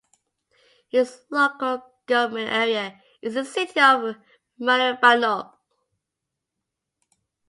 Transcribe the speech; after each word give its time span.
Its 0.89 1.19
local 1.29 1.83
government 2.07 2.51
area 2.51 2.99
is 3.21 3.35
the 3.35 3.45
City 3.45 3.79
of 3.81 4.15
Maribyrnong. 4.59 5.53